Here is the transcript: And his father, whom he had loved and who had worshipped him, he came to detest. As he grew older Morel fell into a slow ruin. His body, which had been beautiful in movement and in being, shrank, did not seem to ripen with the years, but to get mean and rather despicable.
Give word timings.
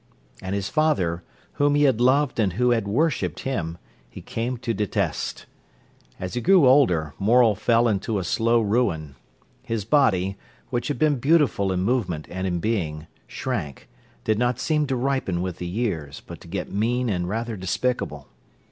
And 0.41 0.55
his 0.55 0.67
father, 0.67 1.21
whom 1.61 1.75
he 1.75 1.83
had 1.83 2.01
loved 2.01 2.39
and 2.39 2.53
who 2.53 2.71
had 2.71 2.87
worshipped 2.87 3.41
him, 3.41 3.77
he 4.09 4.19
came 4.19 4.57
to 4.57 4.73
detest. 4.73 5.45
As 6.19 6.33
he 6.33 6.41
grew 6.41 6.67
older 6.67 7.13
Morel 7.19 7.53
fell 7.53 7.87
into 7.87 8.17
a 8.17 8.23
slow 8.23 8.61
ruin. 8.61 9.13
His 9.61 9.85
body, 9.85 10.39
which 10.71 10.87
had 10.87 10.97
been 10.97 11.19
beautiful 11.19 11.71
in 11.71 11.83
movement 11.83 12.25
and 12.31 12.47
in 12.47 12.57
being, 12.59 13.05
shrank, 13.27 13.87
did 14.23 14.39
not 14.39 14.59
seem 14.59 14.87
to 14.87 14.95
ripen 14.95 15.39
with 15.39 15.57
the 15.57 15.67
years, 15.67 16.19
but 16.25 16.41
to 16.41 16.47
get 16.47 16.71
mean 16.71 17.07
and 17.07 17.29
rather 17.29 17.55
despicable. 17.55 18.27